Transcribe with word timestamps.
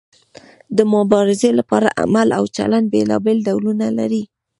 د 0.77 0.79
مبارزې 0.93 1.49
لپاره 1.59 1.95
عمل 2.01 2.27
او 2.37 2.43
چلند 2.55 2.85
بیلابیل 2.93 3.37
ډولونه 3.47 3.85
لري. 3.99 4.23